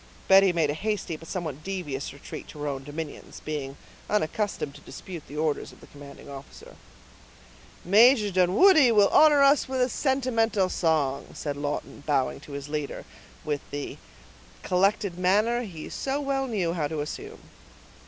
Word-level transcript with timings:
Betty 0.27 0.51
made 0.51 0.71
a 0.71 0.73
hasty 0.73 1.15
but 1.15 1.27
somewhat 1.27 1.63
devious 1.63 2.11
retreat 2.11 2.47
to 2.47 2.59
her 2.61 2.67
own 2.67 2.83
dominions, 2.83 3.39
being 3.45 3.77
unaccustomed 4.09 4.73
to 4.73 4.81
dispute 4.81 5.21
the 5.27 5.37
orders 5.37 5.71
of 5.71 5.79
the 5.79 5.85
commanding 5.85 6.27
officer. 6.27 6.75
"Major 7.85 8.31
Dunwoodie 8.31 8.91
will 8.93 9.09
honor 9.09 9.43
us 9.43 9.67
with 9.69 9.79
a 9.79 9.89
sentimental 9.89 10.69
song," 10.69 11.27
said 11.35 11.55
Lawton, 11.55 12.03
bowing 12.07 12.39
to 12.39 12.53
his 12.53 12.67
leader, 12.67 13.05
with 13.45 13.61
the 13.69 13.97
collected 14.63 15.19
manner 15.19 15.61
he 15.61 15.87
so 15.87 16.19
well 16.19 16.47
knew 16.47 16.73
how 16.73 16.87
to 16.87 17.01
assume. 17.01 17.37